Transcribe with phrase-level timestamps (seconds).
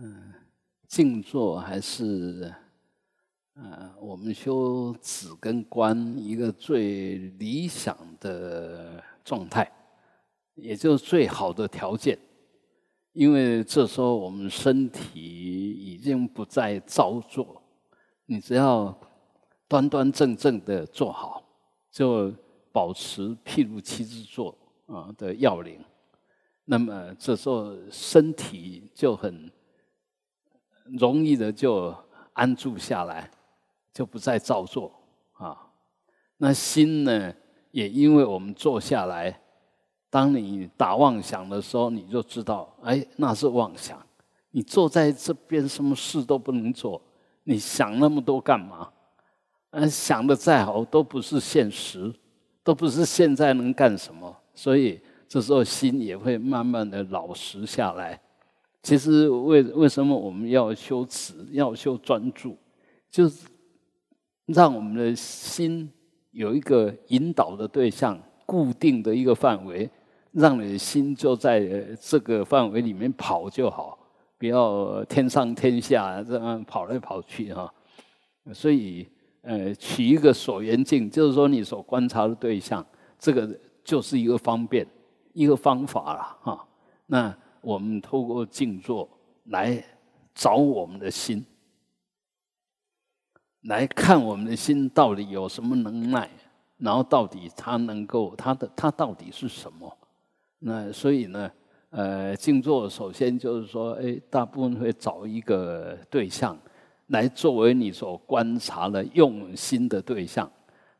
[0.00, 0.32] 嗯，
[0.86, 2.54] 静坐还是
[3.54, 9.68] 呃，我们修止跟观一个最理想的状态，
[10.54, 12.16] 也就是最好的条件。
[13.12, 17.60] 因为这时候我们身体已经不再造作，
[18.26, 18.96] 你只要
[19.66, 21.42] 端端正正的坐好，
[21.90, 22.32] 就
[22.70, 24.56] 保持譬如七支坐
[24.86, 25.84] 啊的要领，
[26.66, 29.50] 那么这时候身体就很。
[30.92, 31.94] 容易的就
[32.32, 33.30] 安住下来，
[33.92, 34.92] 就不再造作
[35.32, 35.56] 啊。
[36.36, 37.34] 那心呢，
[37.70, 39.40] 也因为我们坐下来，
[40.08, 44.00] 当你打妄想的时候，你就知道，哎，那是妄想。
[44.50, 47.00] 你坐在这边，什么事都不能做，
[47.44, 48.88] 你想那么多干嘛？
[49.70, 52.12] 嗯，想的再好，都不是现实，
[52.64, 54.34] 都不是现在能干什么。
[54.54, 58.18] 所以这时候心也会慢慢的老实下来。
[58.80, 62.56] 其实为为什么我们要修持、要修专注，
[63.10, 63.46] 就是
[64.46, 65.90] 让我们的心
[66.30, 69.90] 有一个引导的对象、固定的一个范围，
[70.32, 71.60] 让你的心就在
[72.00, 73.98] 这个范围里面跑就好，
[74.38, 77.70] 不要天上天下这样跑来跑去哈。
[78.54, 79.06] 所以，
[79.42, 82.86] 呃，取一个所缘境，就是说你所观察的对象，
[83.18, 84.86] 这个就是一个方便、
[85.32, 86.66] 一个方法了哈。
[87.06, 87.36] 那。
[87.60, 89.08] 我们透过静坐
[89.44, 89.82] 来
[90.34, 91.44] 找我们的心，
[93.62, 96.30] 来看我们的心到底有什么能耐，
[96.76, 99.96] 然后到底它能够它的它到底是什么？
[100.60, 101.50] 那所以呢，
[101.90, 106.58] 呃，静坐首先就是说，哎，大部分会找一个对象
[107.08, 110.50] 来作为你所观察的用心的对象，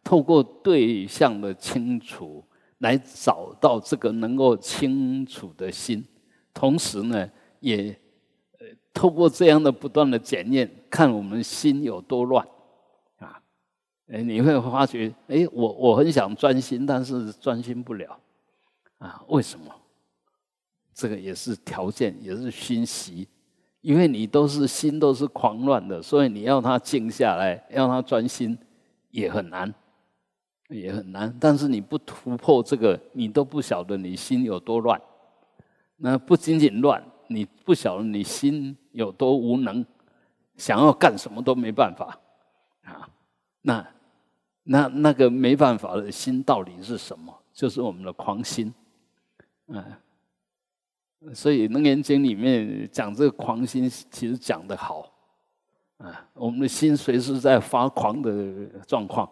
[0.02, 2.42] 透过对象的清楚
[2.78, 6.04] 来找到这个能够清楚的心。
[6.58, 7.96] 同时呢，也
[8.58, 12.44] 呃透过这样的不断的检验，看我们心有多乱
[13.20, 13.40] 啊！
[14.08, 18.18] 哎，你会发觉，哎，我我很想专心，但是专心不了
[18.98, 19.22] 啊？
[19.28, 19.72] 为什么？
[20.92, 23.28] 这个也是条件，也是熏习，
[23.80, 28.58] 因为你都是心都是狂乱的，所以你要他静下来，要他专心
[29.10, 29.72] 也很难，
[30.70, 31.32] 也很难。
[31.38, 35.00] 但是你不突破这个，你都不晓得你心有多乱。
[36.00, 39.84] 那不仅仅乱，你不晓得你心有多无能，
[40.56, 42.16] 想要干什么都没办法
[42.84, 43.10] 啊！
[43.62, 43.84] 那
[44.62, 47.36] 那那个没办法的心到底是什么？
[47.52, 48.72] 就是我们的狂心，
[49.66, 49.84] 嗯。
[51.34, 55.12] 所以《楞严经》里面讲这个狂心，其实讲的好
[55.96, 56.28] 啊。
[56.32, 58.30] 我们的心随时在发狂的
[58.86, 59.28] 状况，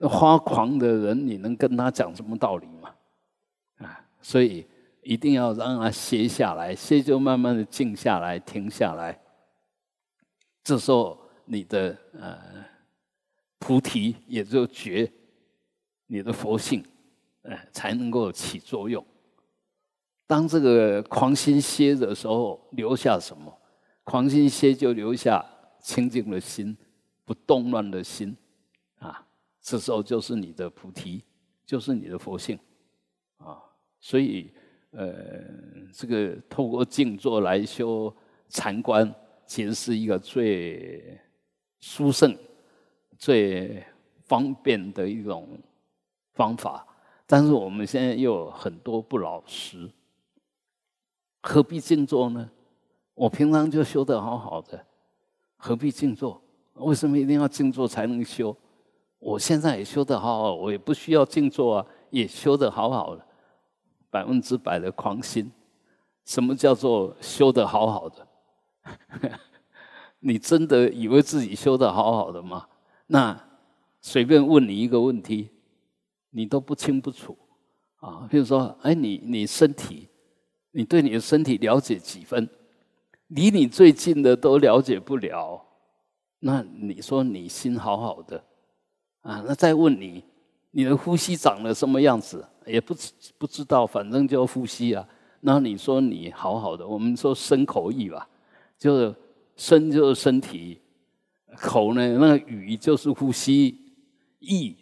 [0.00, 2.90] 发狂的人，你能跟他讲什么道理吗？
[3.78, 4.66] 啊，所以。
[5.02, 9.20] 一定要让它歇下来，歇就慢慢的静下来，停下来。
[10.62, 12.38] 这时候你的呃
[13.58, 15.12] 菩提也就觉，
[16.06, 16.84] 你的佛性，
[17.42, 19.04] 呃才能够起作用。
[20.24, 23.52] 当这个狂心歇的时候，留下什么？
[24.04, 25.44] 狂心歇就留下
[25.80, 26.76] 清净的心，
[27.24, 28.36] 不动乱的心，
[29.00, 29.26] 啊，
[29.60, 31.24] 这时候就是你的菩提，
[31.66, 32.56] 就是你的佛性，
[33.38, 33.60] 啊，
[34.00, 34.54] 所以。
[34.92, 35.12] 呃，
[35.92, 38.14] 这个透过静坐来修
[38.48, 39.14] 禅观，
[39.46, 41.18] 其实是一个最
[41.80, 42.36] 殊胜、
[43.18, 43.82] 最
[44.24, 45.48] 方便的一种
[46.34, 46.86] 方法。
[47.26, 49.90] 但是我们现在又有很多不老实，
[51.42, 52.50] 何必静坐呢？
[53.14, 54.84] 我平常就修得好好的，
[55.56, 56.42] 何必静坐？
[56.74, 58.54] 为什么一定要静坐才能修？
[59.18, 63.26] 我现在也修得好好，我也不需要静坐啊，也修得好好的。
[64.12, 65.50] 百分之百的狂心，
[66.26, 68.28] 什么叫做修的好好的？
[70.20, 72.68] 你真的以为自己修的好好的吗？
[73.06, 73.48] 那
[74.02, 75.48] 随便问你一个问题，
[76.30, 77.36] 你都不清不楚
[77.96, 78.28] 啊。
[78.30, 80.08] 比如说，哎，你你身体，
[80.72, 82.46] 你对你的身体了解几分？
[83.28, 85.64] 离你最近的都了解不了，
[86.40, 88.44] 那你说你心好好的
[89.22, 89.42] 啊？
[89.46, 90.22] 那再问你，
[90.72, 92.44] 你的呼吸长了什么样子？
[92.66, 95.06] 也不知不知道，反正就呼吸啊。
[95.40, 98.28] 那你说你好好的，我们说身口意吧，
[98.78, 99.14] 就是
[99.56, 100.80] 身就是身体，
[101.56, 103.76] 口呢那个语就是呼吸，
[104.38, 104.76] 意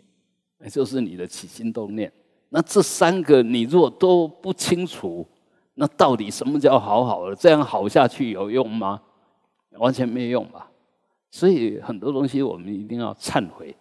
[0.70, 2.12] 就是你的起心动念。
[2.50, 5.26] 那这三个你如果都不清楚，
[5.75, 7.34] 那到底什么叫好好的？
[7.34, 9.00] 这样好下去有用吗？
[9.78, 10.70] 完全没用吧。
[11.31, 13.75] 所以很多东西我们一定要忏悔。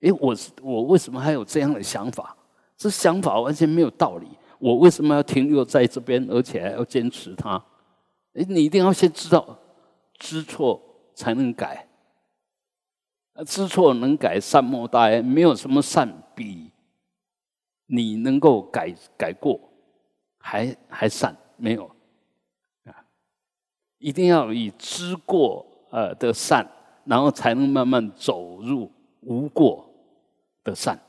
[0.00, 2.36] 诶，我我为什么还有这样的想法？
[2.76, 4.28] 这想法完全没有道理。
[4.58, 7.62] 我为什么要停留在这边，而且还要坚持它？
[8.34, 9.58] 哎，你一定要先知道
[10.18, 10.80] 知错
[11.14, 11.86] 才能改。
[13.46, 15.22] 知错能改，善莫大焉。
[15.22, 16.70] 没有什么善比
[17.86, 19.60] 你能够改改过
[20.38, 21.84] 还还善，没有
[22.84, 23.04] 啊！
[23.98, 26.66] 一定要以知过呃的善，
[27.04, 28.90] 然后才能慢慢走入
[29.20, 29.85] 无过
[30.66, 31.00] 的善。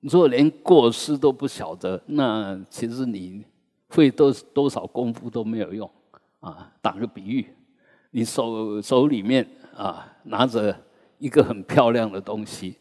[0.00, 3.44] 如果连过失都不晓得，那其实你
[3.88, 5.90] 费多多少功夫都没有用
[6.40, 6.72] 啊！
[6.80, 7.46] 打个比喻，
[8.10, 9.46] 你手手里面。
[9.78, 10.76] 啊，拿着
[11.18, 12.74] 一个很漂亮的东西，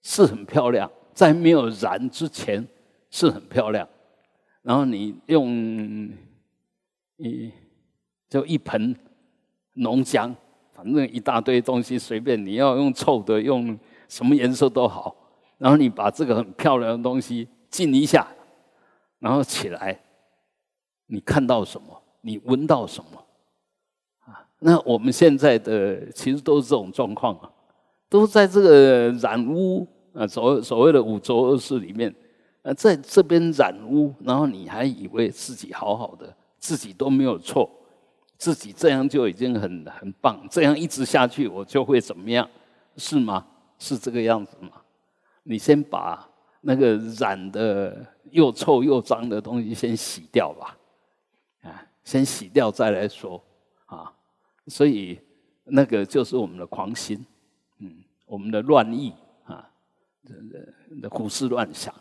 [0.00, 2.66] 是很漂亮，在没有燃之前
[3.10, 3.86] 是很漂亮。
[4.62, 6.10] 然后你用
[7.18, 7.52] 一
[8.30, 8.96] 就一盆
[9.74, 10.34] 浓浆，
[10.72, 13.78] 反正一大堆东西，随便你要用臭的，用
[14.12, 15.16] 什么颜色都好。
[15.56, 18.26] 然后你把这个很漂亮的东西浸一下，
[19.18, 19.98] 然后起来，
[21.06, 22.02] 你看到什么？
[22.20, 23.24] 你闻到什么？
[24.26, 27.50] 啊那我们现在的其实都是这种状况啊，
[28.10, 32.14] 都在这个染污啊，所所谓的五浊恶世里面，
[32.62, 37.70] 啊，在这边染污，然后你还以为自己好好的，自己都没有错，
[38.36, 42.46] 自己这样就已经很很棒，这样一直下去我就会怎么样？
[42.98, 43.46] 是吗？
[43.82, 44.80] 是这个样子吗？
[45.42, 46.24] 你先把
[46.60, 50.78] 那个染的又臭又脏的东西先洗掉吧，
[51.62, 53.42] 啊，先洗掉再来说
[53.86, 54.14] 啊。
[54.68, 55.20] 所以，
[55.64, 57.26] 那个就是我们的狂心，
[57.80, 59.12] 嗯，我们的乱意
[59.42, 59.68] 啊，
[61.02, 61.92] 这胡思乱想，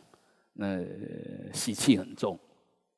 [0.53, 0.77] 那
[1.51, 2.37] 习气很重。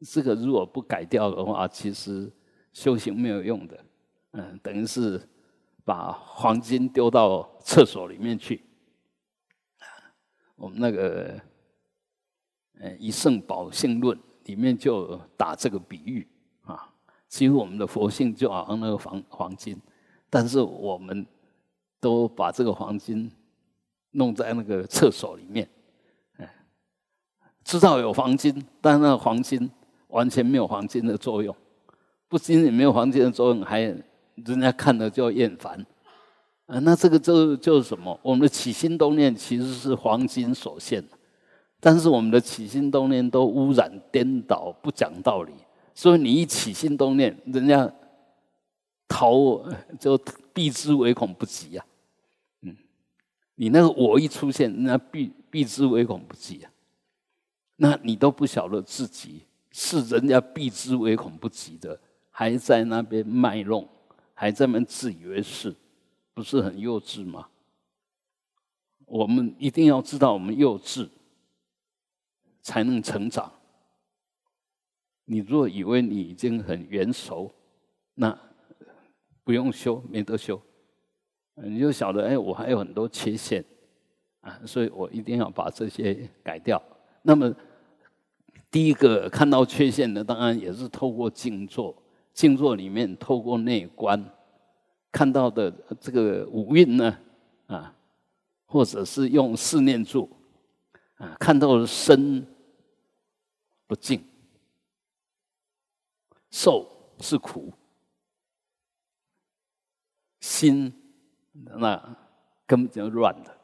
[0.01, 2.29] 这个如果不改掉的话，其实
[2.73, 3.85] 修行没有用的，
[4.31, 5.21] 嗯，等于是
[5.85, 8.61] 把黄金丢到厕所里面去。
[10.63, 11.37] 我们那个
[12.79, 16.25] 呃《一圣宝性论》里面就打这个比喻
[16.61, 16.89] 啊。
[17.27, 19.77] 其实我们的佛性就好像那个黄黄金，
[20.29, 21.27] 但是我们
[21.99, 23.29] 都把这个黄金
[24.11, 25.67] 弄在那个厕所里面，
[26.37, 26.49] 哎，
[27.65, 29.69] 知道有黄金，但那个黄金
[30.07, 31.53] 完全没有黄金的作用，
[32.29, 35.85] 不仅仅没有黄金的作用，还人家看了就厌烦，
[36.65, 38.17] 啊，那这个就就是什么？
[38.23, 41.03] 我们的起心动念其实是黄金所限，
[41.79, 45.51] 但是我们的起心动念都污染颠倒，不讲道理。
[45.93, 47.91] 所以你一起心动念，人家
[49.07, 49.61] 逃
[49.99, 50.17] 就
[50.53, 51.85] 避之唯恐不及呀。
[52.61, 52.75] 嗯，
[53.55, 56.71] 你那个我一出现，人家避避之唯恐不及啊。
[57.75, 61.99] 那你都不晓得自己是人家避之唯恐不及的，
[62.31, 63.87] 还在那边卖弄，
[64.33, 65.75] 还在那自以为是，
[66.33, 67.47] 不是很幼稚吗？
[69.05, 71.07] 我们一定要知道，我们幼稚
[72.61, 73.51] 才能成长。
[75.25, 77.51] 你若以为你已经很圆熟，
[78.15, 78.37] 那
[79.43, 80.59] 不用修，没得修。
[81.55, 83.63] 你就晓得，哎，我还有很多缺陷
[84.41, 86.81] 啊，所以我一定要把这些改掉。
[87.21, 87.53] 那么，
[88.71, 91.95] 第一个看到缺陷的，当然也是透过静坐，
[92.33, 94.23] 静坐里面透过内观
[95.13, 95.71] 看到的
[96.01, 97.17] 这个五蕴呢，
[97.67, 97.95] 啊，
[98.65, 100.29] 或者是用四念住
[101.15, 102.45] 啊，看到的身
[103.87, 104.21] 不净。
[106.49, 106.87] 受
[107.19, 107.73] 是苦，
[110.39, 110.91] 心
[111.53, 111.97] 那
[112.67, 113.57] 根本就乱的，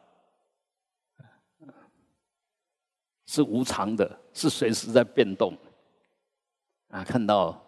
[3.27, 5.55] 是无常的，是随时在变动。
[6.87, 7.63] 啊，看到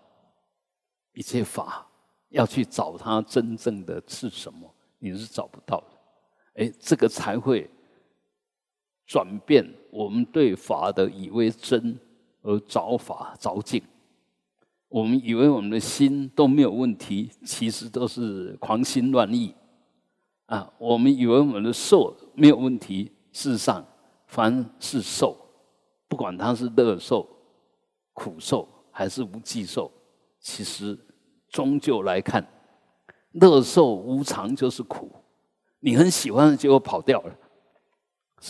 [1.14, 1.88] 一切法
[2.32, 5.88] 要去找它真正的是什么，你是找不到的。
[6.56, 7.70] 哎，这个才会
[9.06, 11.98] 转变我们对法的以为真，
[12.42, 13.82] 而找法着境。
[14.90, 19.56] 我们以为我们的心都没有问题，其实都是狂心乱意
[20.48, 20.70] 啊！
[20.78, 23.86] 我们以为我们的受没有问题，事实上，
[24.28, 25.38] 凡是受，
[26.10, 27.26] 不管它是乐受、
[28.12, 29.90] 苦受还是无记受，
[30.42, 30.98] 其实
[31.52, 32.44] 终究来看，
[33.34, 35.12] 乐受无常就是苦。
[35.82, 37.36] 你很喜欢的结果跑掉了，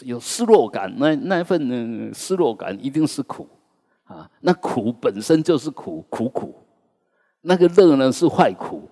[0.03, 3.48] 有失落感，那那份失落感一定是苦。
[4.03, 6.53] 啊，那苦本身就是苦，苦苦；
[7.39, 8.89] 那个乐呢是坏苦，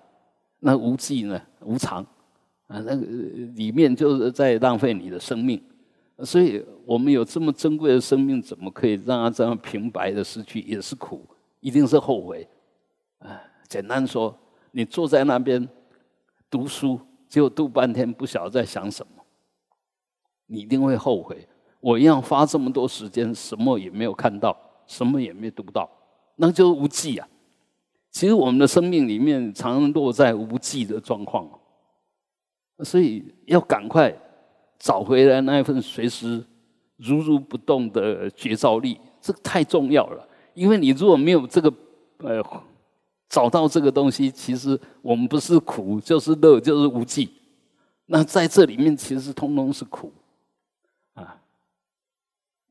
[0.60, 2.02] 那无记呢无常
[2.66, 3.06] 啊，那个
[3.54, 5.62] 里面就是在浪费你的生命。
[6.24, 10.60] 所以我们有这么珍贵的生命，怎么可以让它这样平白的失去？
[10.60, 11.26] 也是苦，
[11.60, 12.48] 一定是后悔。
[13.70, 14.36] 简单说，
[14.72, 15.66] 你坐在那边
[16.50, 19.22] 读书，结果读半天不晓得在想什么，
[20.46, 21.48] 你一定会后悔。
[21.80, 24.54] 我一样花这么多时间，什么也没有看到。
[24.90, 25.88] 什么也没读到，
[26.34, 27.28] 那就是无记啊！
[28.10, 31.48] 其实我们的生命里面常常落在无记的状况，
[32.80, 34.12] 所以要赶快
[34.80, 36.44] 找回来那一份随时
[36.96, 40.28] 如如不动的觉照力，这个太重要了。
[40.54, 41.72] 因为你如果没有这个，
[42.18, 42.42] 呃，
[43.30, 47.30] 找到这个东西，其实我们不是苦就是乐就是无记。
[48.06, 50.12] 那在这里面其实通通是苦，
[51.14, 51.40] 啊，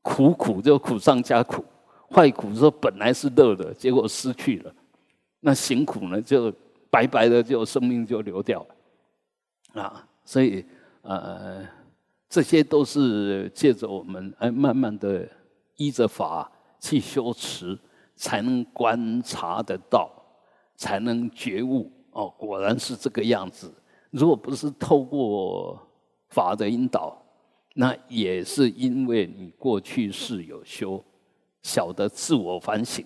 [0.02, 1.64] 苦苦就苦上加苦，
[2.10, 4.72] 坏苦说本来是乐的，结果失去了。
[5.40, 6.52] 那行苦呢，就
[6.90, 8.62] 白白的，就生命就流掉
[9.72, 10.62] 了，啊，所以
[11.00, 11.66] 呃，
[12.28, 15.26] 这些都是借着我们哎，慢慢的
[15.76, 17.78] 依着法去修持，
[18.14, 20.10] 才能观察得到，
[20.80, 21.92] 才能觉悟。
[22.12, 23.70] 哦，果然是这个样子。
[24.10, 25.78] 如果不是透过
[26.30, 27.22] 法的引导，
[27.74, 31.04] 那也是因为你过去是有修，
[31.62, 33.04] 晓得自我反省，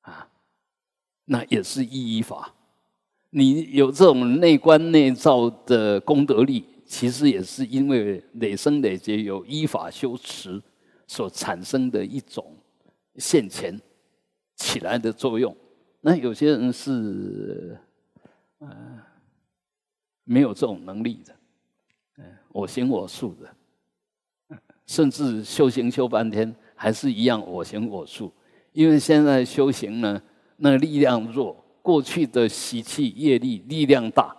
[0.00, 0.26] 啊。
[1.26, 2.54] 那也是依依法，
[3.30, 10.60] 你有这种内观内照的功德力，其实也是因为累生累劫有依法修持
[11.06, 12.56] 所产生的一种
[13.16, 13.78] 现前
[14.56, 15.54] 起来的作用。
[16.00, 17.78] 那有些人是，
[18.58, 18.68] 呃，
[20.24, 21.34] 没有这种能力的，
[22.18, 28.32] 嗯，我行我素的，甚至修行修半天还是一样我行我素，
[28.72, 30.20] 因为现在修行呢。
[30.60, 34.36] 那力量弱，过去的习气业力力量大，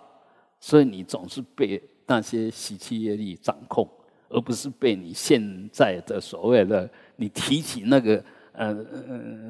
[0.60, 3.88] 所以你总是被那些习气业力掌控，
[4.28, 6.86] 而不是被你现在的所谓的
[7.16, 8.70] 你提起那个呃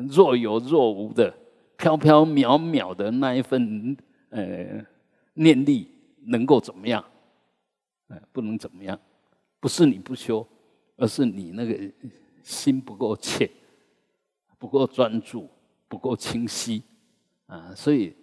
[0.09, 1.35] 若有若无的
[1.81, 3.97] 飘飘渺渺的那一份
[4.29, 4.85] 呃
[5.35, 5.89] 念力
[6.27, 7.03] 能够怎么样？
[8.09, 8.99] 呃，不能怎么样，
[9.59, 10.47] 不是你不修，
[10.97, 11.91] 而是你那个
[12.43, 13.51] 心不够切，
[14.59, 15.49] 不够专注。
[15.91, 16.85] 不够清晰
[17.47, 18.15] 啊，所以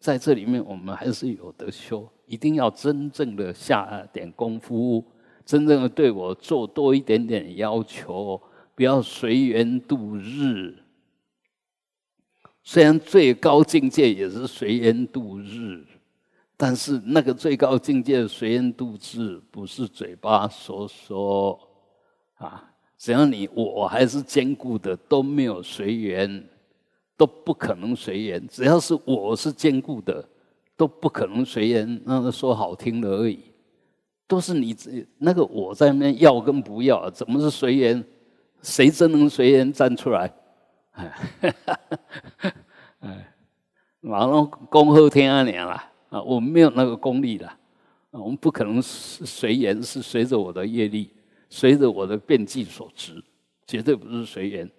[0.00, 5.04] 在这里面我们还是有得修，一定要真正的下点功夫，
[5.44, 8.40] 真正的对我做多一点点要求，
[8.74, 10.74] 不要随缘度日。
[12.68, 15.84] 虽然最高境界也是随缘度日，
[16.56, 21.56] 但是那个最高境界随缘度日，不是嘴巴说说
[22.34, 22.68] 啊，
[22.98, 26.44] 只要你我还是坚固的，都没有随缘。
[27.18, 30.22] 都不可能随缘，只要是我是坚固的，
[30.76, 31.98] 都不可能随缘。
[32.04, 33.38] 那个说好听的而已，
[34.26, 34.76] 都是你
[35.16, 38.04] 那个我在那边要跟不要，怎么是随缘？
[38.60, 40.30] 谁真能随缘站出来？
[43.00, 43.34] 哎，
[44.00, 45.72] 马上恭贺天安年了
[46.08, 46.22] 啊！
[46.22, 47.50] 我们没有那个功力的，
[48.10, 51.12] 我们不可能是随缘，是随着我的业力，
[51.48, 53.22] 随着我的变计所值，
[53.66, 54.70] 绝对不是随缘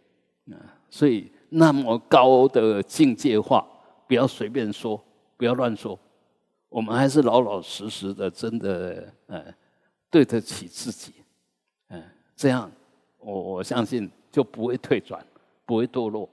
[0.52, 0.58] 啊！
[0.90, 1.32] 所以。
[1.50, 3.66] 那么高的境界话，
[4.06, 5.02] 不要随便说，
[5.38, 5.98] 不要乱说。
[6.68, 9.46] 我们还是老老实实的，真的，呃，
[10.10, 11.14] 对得起自己，
[11.88, 12.04] 嗯，
[12.36, 12.70] 这样，
[13.18, 15.26] 我我相信就不会退转，
[15.68, 16.28] 不会堕落。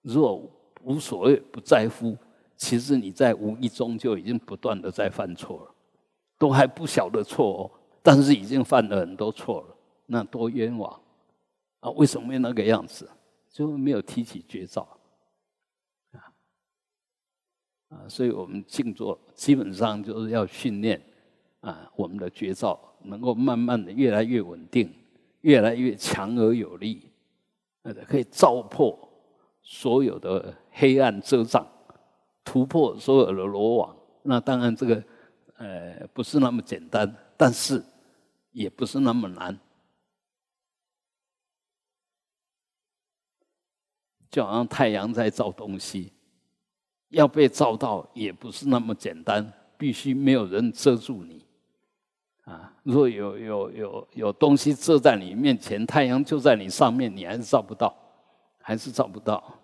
[0.00, 0.50] 如果
[0.82, 2.16] 无所谓、不在乎，
[2.56, 5.74] 其实你在无意中就已经不断的在犯错了，
[6.38, 7.70] 都还不晓得错哦，
[8.02, 9.76] 但是已经犯了很多错了，
[10.06, 11.00] 那多冤枉
[11.80, 11.90] 啊！
[11.90, 13.08] 为什么会那个样子？
[13.52, 14.80] 就没有提起绝招，
[16.12, 16.18] 啊
[17.90, 21.00] 啊，所以我们静坐基本上就是要训练
[21.60, 24.90] 啊，我们的绝招能够慢慢的越来越稳定，
[25.42, 27.11] 越来越强而有力，
[27.82, 28.96] 呃，可以照破
[29.62, 31.66] 所有的黑暗遮障，
[32.44, 33.96] 突破所有的罗网。
[34.22, 35.02] 那当然这个
[35.56, 37.82] 呃不是那么简单，但是
[38.52, 39.58] 也不是那么难。
[44.30, 46.12] 就好像太阳在照东西，
[47.08, 51.41] 要被照到也不是那么简单，必须没有人遮住你。
[52.42, 57.94] 啊，若有有有有东西遮在你面前，太阳就在你上面，你还是照不到，
[58.60, 59.58] 还是照不到。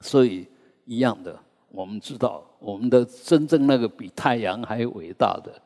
[0.00, 0.48] 所以
[0.84, 5.60] 一样的，我们知道，我们的真正那个比太阳还伟大的，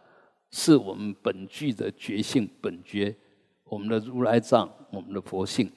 [0.51, 3.17] 是我们本具的觉性本觉，
[3.65, 5.71] 我们的如来藏，我们的佛性。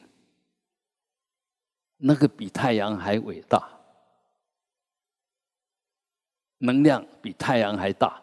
[1.97, 3.69] 那个比太阳还伟大，
[6.57, 8.19] 能量比太阳还大，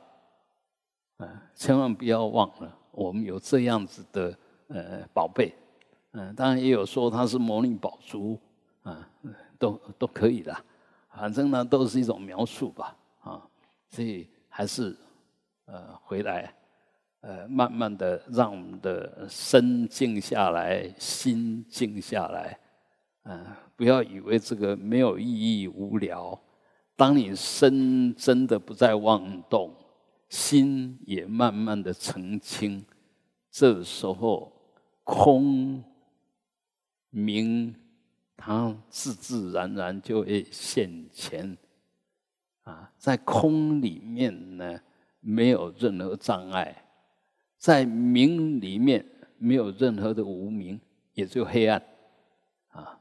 [1.20, 1.42] 啊！
[1.54, 4.36] 千万不要忘了，我们有这样子的
[4.68, 5.54] 呃宝贝，
[6.12, 8.40] 嗯，当然也有说它是魔力宝珠，
[8.82, 9.06] 啊，
[9.58, 10.56] 都都可以的，
[11.10, 13.46] 反正呢都是一种描述吧，啊，
[13.90, 14.96] 所以还是
[15.66, 16.54] 呃回来，
[17.20, 22.58] 呃，慢慢的让我们的身静下来，心静下来。
[23.24, 23.44] 嗯，
[23.76, 26.40] 不要以为这个没有意义、无聊，
[26.96, 29.70] 当你身真的不再妄动，
[30.30, 32.82] 心也慢慢的澄清，
[33.50, 34.50] 这时候
[35.04, 35.84] 空
[37.10, 37.75] 明，
[38.34, 41.58] 它自自然然就会现前。
[42.62, 44.80] 啊，在空里面呢，
[45.20, 46.75] 没有任何障碍；
[47.58, 49.04] 在明里面，
[49.37, 50.80] 没有任何的无明，
[51.12, 51.82] 也就黑暗。
[52.68, 52.99] 啊，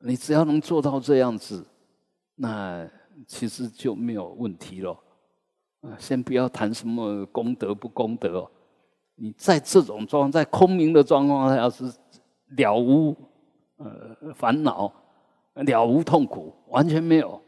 [0.00, 1.66] 你只要能做到这样子，
[2.34, 2.86] 那。
[3.26, 4.96] 其实就没有问题了，
[5.98, 8.50] 先不要谈什么功德不功德哦。
[9.14, 11.84] 你在这种状，在空明的状况下是
[12.56, 13.16] 了无
[13.76, 14.92] 呃烦恼，
[15.54, 17.40] 了无痛苦，完全没有，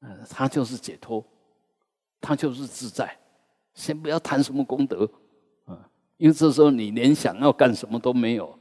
[0.00, 1.24] 呃，他就是解脱，
[2.20, 3.16] 他就是自在。
[3.74, 5.08] 先不要谈什么功德，
[5.64, 8.58] 啊，因为这时候你连想要干什么都没有，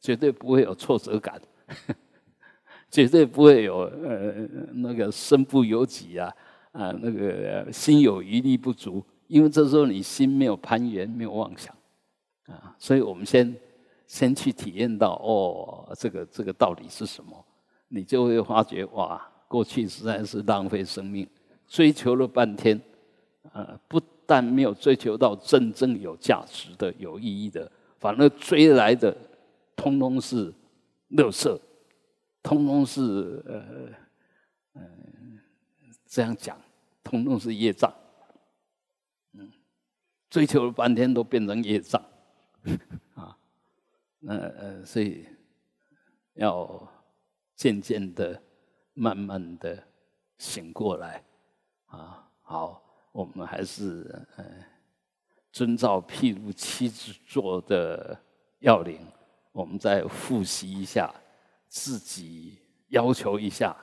[0.00, 1.40] 绝对不会有挫折感。
[2.90, 6.34] 绝对不会有呃那个身不由己啊
[6.72, 11.74] 啊那个心有余力不足，因为这时候你心没有攀缘，没有妄想
[12.46, 13.54] 啊，所以我们先
[14.06, 17.44] 先去体验到哦，这个这个到底是什么，
[17.88, 21.28] 你就会发觉哇，过去实在是浪费生命，
[21.66, 22.80] 追求了半天
[23.52, 29.16] 啊，不但没有追求到真正有价值的、有意义的，反而追来的
[29.74, 30.52] 通通是
[31.08, 31.60] 乐色。
[32.42, 33.62] 通通是呃
[34.74, 34.82] 嗯
[36.10, 36.60] 这样讲，
[37.04, 37.94] 通通是业障，
[39.34, 39.48] 嗯，
[40.28, 42.04] 追求了半天都变成业障，
[43.14, 43.38] 啊，
[44.18, 45.24] 那呃所以
[46.34, 46.92] 要
[47.54, 48.42] 渐渐的、
[48.94, 49.80] 慢慢的
[50.36, 51.22] 醒过来，
[51.86, 54.44] 啊，好，我们还是呃
[55.52, 58.20] 遵照譬如七子座的
[58.58, 58.98] 要领，
[59.52, 61.14] 我们再复习一下。
[61.72, 63.76] 自己要求一下，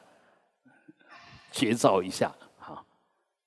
[1.57, 2.85] 觉照一下，哈，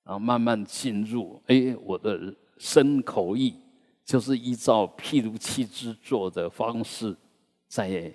[0.03, 1.41] 然后慢慢进入。
[1.47, 3.55] 哎，我的身口意
[4.05, 7.17] 就是依照譬如七之做的方式
[7.69, 8.13] 在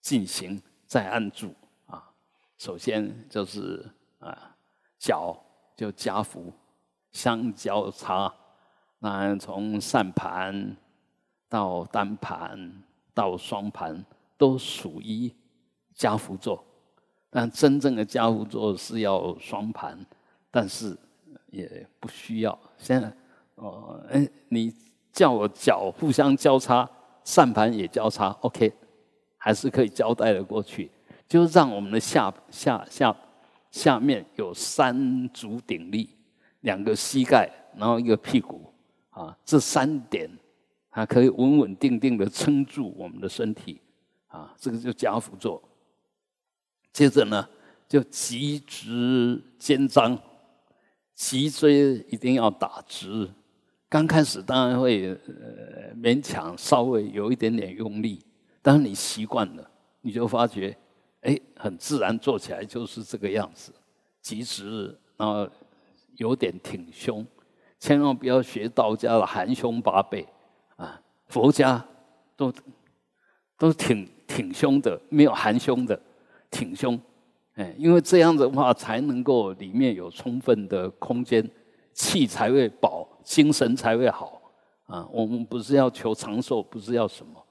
[0.00, 1.52] 进行，在按住
[1.86, 2.08] 啊。
[2.56, 3.84] 首先就是
[4.20, 4.56] 啊，
[4.98, 5.36] 脚
[5.76, 6.52] 就夹伏，
[7.10, 8.32] 相交叉，
[9.00, 10.76] 那从上盘
[11.48, 14.04] 到单盘到双盘。
[14.38, 15.34] 都属于
[15.96, 16.64] 加福座，
[17.30, 19.98] 但真正的家福座是要双盘，
[20.50, 20.96] 但是
[21.50, 22.58] 也不需要。
[22.78, 23.12] 现在
[23.56, 24.72] 哦，哎，你
[25.12, 26.88] 叫我脚互相交叉，
[27.24, 28.72] 上盘也交叉，OK，
[29.36, 30.90] 还是可以交代的过去。
[31.28, 33.14] 就让我们的下下下
[33.70, 36.08] 下面有三足鼎立，
[36.60, 38.72] 两个膝盖，然后一个屁股
[39.10, 40.30] 啊，这三点
[40.90, 43.78] 它可以稳稳定定的撑住我们的身体。
[44.28, 45.62] 啊，这个就夹腹坐。
[46.98, 47.48] 接着呢，
[47.88, 50.18] 就脊直肩张，
[51.14, 53.30] 脊椎一定要打直。
[53.88, 58.20] 刚开始当然会呃勉强，稍微有一点点用力，
[58.60, 60.76] 但是你习惯了，你就发觉，
[61.20, 63.72] 哎，很自然做起来就是这个样子。
[64.20, 65.48] 脊直，然后
[66.16, 67.24] 有点挺胸，
[67.78, 70.26] 千万不要学道家的含胸拔背
[70.74, 71.86] 啊，佛家
[72.36, 72.52] 都
[73.56, 74.04] 都挺。
[74.28, 75.98] 挺胸的，没有含胸的，
[76.50, 76.98] 挺胸，
[77.54, 81.48] 哎，因为这样的话才能够里面有充分的空间，
[81.92, 84.40] 气才会饱，精神才会好
[84.86, 85.06] 啊。
[85.12, 87.44] 我们不是要求长寿，不是要什么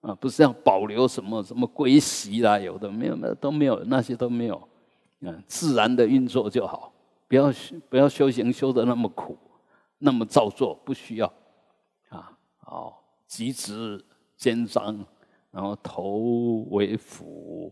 [0.00, 4.68] 啊，不是要保留什么什么归习啦，有的没有，那都没有，那些都没有，
[5.20, 6.92] 嗯，自然的运作就好，
[7.26, 7.52] 不要
[7.88, 9.36] 不要修行修的那么苦，
[9.98, 11.26] 那么造作，不需要
[12.10, 12.30] 啊。
[12.58, 14.04] 好，极直
[14.36, 15.04] 肩张。
[15.50, 17.70] 然后头为辅，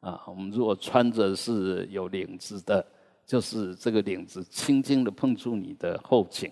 [0.00, 2.86] 啊，我们如果穿着是有领子的，
[3.26, 6.50] 就是这个领子轻轻的碰触你的后颈；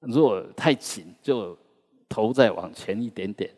[0.00, 1.56] 如果太紧，就
[2.08, 3.50] 头再往前一点点；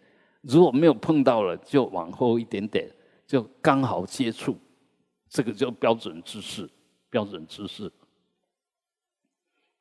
[0.42, 2.90] 如果没有碰到了，就往后一点点，
[3.27, 4.57] 就刚好接触，
[5.29, 6.68] 这个就标准姿势，
[7.11, 7.90] 标准姿势。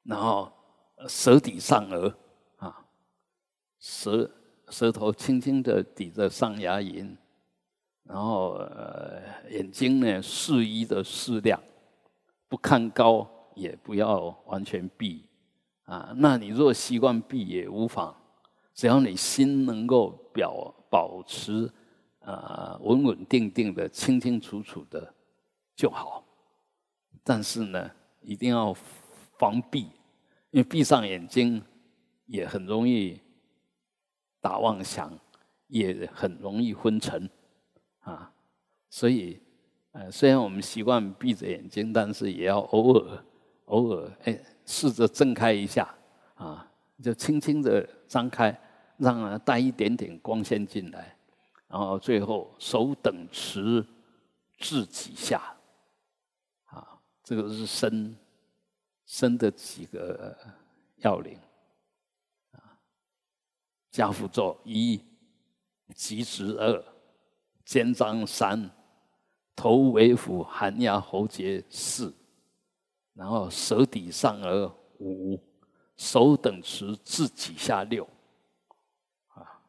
[0.04, 0.52] 然后
[1.08, 2.13] 舌抵上颚，
[2.58, 2.86] 啊，
[3.80, 4.30] 舌。
[4.70, 7.16] 舌头轻轻的抵着上牙龈，
[8.08, 11.62] 然后呃眼睛呢适宜的适量，
[12.48, 15.26] 不看高也不要完全闭
[15.84, 16.13] 啊。
[16.15, 18.15] 那你若习惯闭也无妨，
[18.74, 21.72] 只要你心能够表保持
[22.22, 25.13] 啊稳稳定定的、清清楚楚的
[25.76, 26.24] 就好。
[27.24, 27.91] 但是呢，
[28.22, 28.74] 一定要
[29.38, 29.82] 防闭，
[30.52, 31.62] 因为闭上眼睛
[32.26, 33.20] 也很容易。
[34.39, 35.12] 打妄想
[35.67, 37.30] 也很容易昏沉
[38.08, 38.32] 啊，
[38.89, 39.39] 所以
[39.91, 43.26] 呃，虽然我们习惯闭着眼睛，但是也要偶尔
[43.65, 45.93] 偶尔哎，试着睁开一下
[46.36, 46.65] 啊，
[47.04, 48.58] 就轻轻的张开，
[48.98, 51.17] 让它带一点点光线进来，
[51.67, 53.86] 然后最后手等持
[54.58, 55.56] 至几下，
[56.65, 58.15] 啊，这个是深
[59.06, 60.36] 深的几个
[60.98, 61.38] 要领。
[62.54, 62.80] 啊
[63.89, 65.02] 家父坐一，
[65.96, 66.84] 及时二，
[67.67, 68.71] 肩章三，
[69.53, 72.15] 头尾腹寒牙喉结四，
[73.13, 75.38] 然后舌底上颚五，
[75.97, 78.08] 手等持至几下六，
[79.27, 79.60] 啊，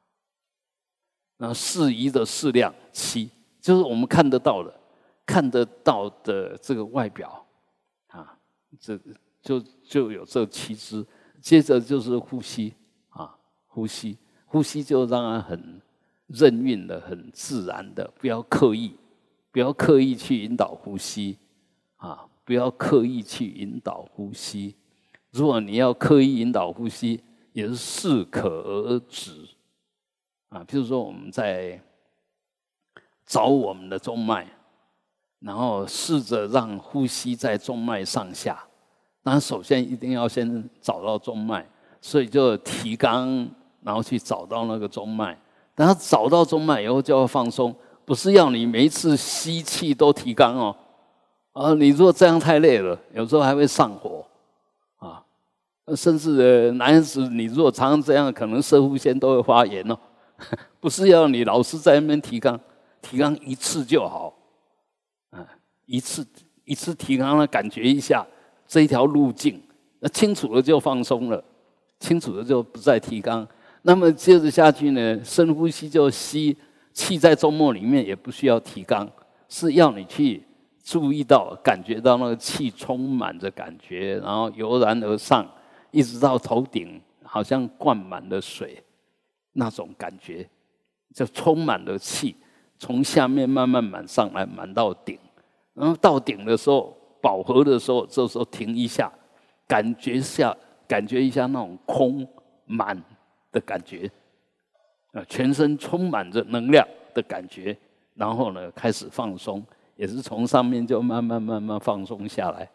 [1.38, 4.80] 那适宜的适量七，就是我们看得到的，
[5.26, 7.44] 看得到的这个外表，
[8.06, 8.38] 啊，
[8.78, 8.96] 这
[9.42, 11.04] 就就有这七支，
[11.42, 12.72] 接着就是呼吸。
[13.08, 15.82] 啊呼吸，呼吸就让人很
[16.29, 18.95] 任运的、很自然的，不要刻意，
[19.51, 21.37] 不要刻意去引导呼吸，
[21.97, 24.77] 啊，不要刻意去引导呼吸。
[25.33, 29.33] 如果你要刻意引导呼吸，也是适可而止，
[30.49, 31.83] 啊，譬如说我们在
[33.27, 34.47] 找我们的中脉，
[35.41, 38.64] 然后试着让呼吸在中脉上下，
[39.23, 41.69] 那首先一定要先找到中脉，
[42.01, 43.49] 所以就提肛。
[43.81, 45.41] 然后去找到那个中脉，
[45.79, 47.73] 等他找到中脉以后就要放松，
[48.05, 50.77] 不是要你每一次吸气都提肛哦，
[51.53, 54.27] 啊，你如果这样太累了，有时候还会上火，
[54.99, 55.23] 啊，
[55.95, 59.97] 甚至男孩子你如果常常这样，可能射护腺都会发炎哦，
[60.81, 62.59] 不是要你老是在那边提肛，
[63.01, 64.35] 提肛一次就好，
[65.31, 65.47] 啊，
[65.87, 66.27] 一次
[66.64, 68.27] 一次提肛了，感觉一下
[68.67, 69.62] 这一条路径，
[70.01, 71.41] 那清楚了就放松了，
[72.01, 73.47] 清楚了就不再提肛。
[73.88, 76.55] 那么接着下去呢，深呼吸就吸
[76.92, 79.09] 气在周末里面，也不需要提肛，
[79.48, 80.42] 是要你去
[80.85, 85.51] 注意到、感觉到那个气充满着感觉，然后油然而上，
[85.90, 88.83] 一直到头顶，好像灌满了水
[89.55, 90.46] 那种感觉，
[91.14, 92.37] 就充满了气，
[92.79, 95.18] 从下面慢慢满上来，满到顶，
[95.72, 99.11] 然后到顶的时候饱和的时候，这时候停一下，
[99.66, 100.55] 感觉下
[100.87, 102.29] 感觉一下那种空
[102.66, 103.03] 满。
[103.59, 104.09] 的感觉，
[105.12, 107.77] 啊，全身充满着能量的感觉，
[108.14, 109.64] 然后呢，开始放松，
[109.97, 112.71] 也是从上面就慢慢慢慢放松下来，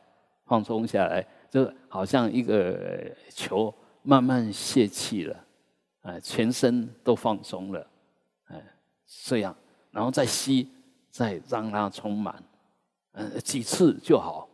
[0.46, 5.46] 放松下来，就好像一个球慢慢泄气了，
[6.02, 7.88] 啊，全身都放松了，
[8.48, 8.62] 哎，
[9.06, 9.56] 这样，
[9.91, 10.67] 然后再吸，
[11.10, 12.43] 再让它充满，
[13.13, 14.50] 嗯，几次就好。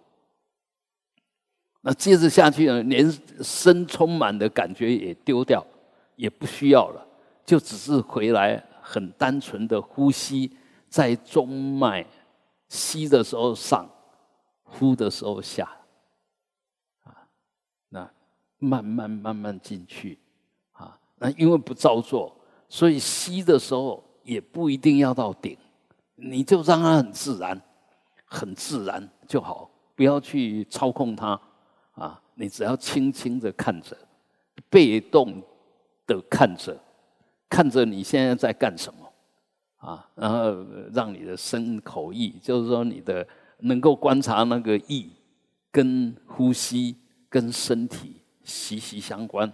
[1.81, 3.09] 那接着下去呢，连
[3.41, 5.65] 身充满的感觉也丢掉。
[6.19, 7.07] 也不需要了，
[7.45, 10.51] 就只是回来很单纯的呼吸，
[10.89, 12.05] 在中脉
[12.67, 13.89] 吸的时候上，
[14.63, 15.63] 呼的时候下，
[17.03, 17.25] 啊，
[17.87, 18.11] 那
[18.57, 20.19] 慢慢慢慢进去，
[20.73, 22.35] 啊，那因为不照做，
[22.67, 25.57] 所以吸的时候也不一定要到顶，
[26.15, 27.61] 你就让它很自然，
[28.25, 31.39] 很自然就好，不要去操控它，
[31.93, 33.97] 啊，你只要轻轻的看着，
[34.69, 35.41] 被动。
[36.09, 36.75] 的看着，
[37.47, 39.13] 看着你现在在干什么
[39.77, 40.09] 啊？
[40.15, 43.25] 然后让你的身口意，就是说你的
[43.59, 45.11] 能够观察那个意，
[45.71, 46.97] 跟呼吸
[47.29, 49.51] 跟身体息息相关，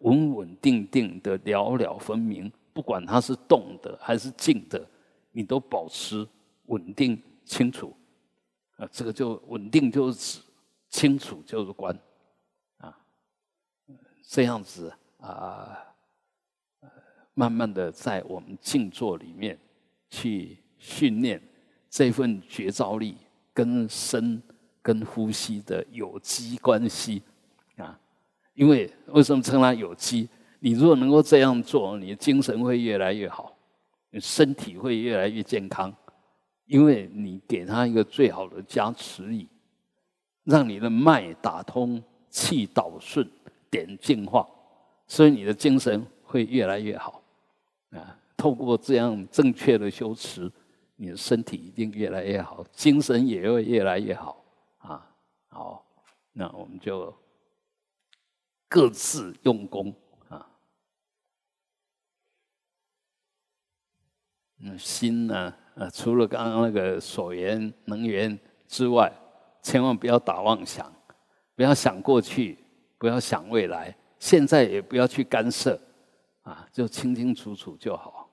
[0.00, 2.50] 稳稳定定的了了分明。
[2.72, 4.88] 不管它是动的还是静的，
[5.32, 6.26] 你都保持
[6.66, 7.94] 稳定清楚。
[8.76, 10.40] 啊，这个就稳定就是指，
[10.88, 11.98] 清楚就是观，
[12.78, 12.96] 啊，
[14.22, 15.84] 这样子啊。
[17.38, 19.56] 慢慢的，在我们静坐里面
[20.10, 21.40] 去训练
[21.88, 23.14] 这份觉照力，
[23.54, 24.42] 跟身
[24.82, 27.22] 跟呼吸的有机关系
[27.76, 27.96] 啊。
[28.54, 30.28] 因为为什么称它有机？
[30.58, 33.56] 你如果能够这样做，你的精神会越来越好，
[34.10, 35.94] 你身体会越来越健康，
[36.66, 39.46] 因为你给他一个最好的加持力，
[40.42, 43.30] 让你的脉打通，气导顺，
[43.70, 44.44] 点净化，
[45.06, 47.22] 所以你的精神会越来越好。
[47.90, 50.50] 啊，透过这样正确的修持，
[50.96, 54.44] 你的身体一定越来越好，精神也会越来越好。
[54.78, 55.10] 啊，
[55.48, 55.84] 好，
[56.32, 57.14] 那我们就
[58.68, 59.94] 各自用功
[60.28, 60.46] 啊。
[64.60, 69.12] 嗯，心呢，呃，除了刚刚那个所缘能缘之外，
[69.62, 70.92] 千万不要打妄想，
[71.54, 72.58] 不要想过去，
[72.98, 75.80] 不要想未来，现在也不要去干涉。
[76.48, 78.27] 啊，就清清楚楚就好。